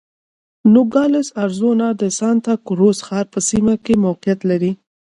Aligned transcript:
نوګالس 0.73 1.27
اریزونا 1.43 1.87
د 2.01 2.03
سانتا 2.19 2.53
کروز 2.65 2.97
ښار 3.07 3.25
په 3.33 3.39
سیمه 3.49 3.75
کې 3.83 3.93
موقعیت 4.05 4.39
لري. 4.49 4.71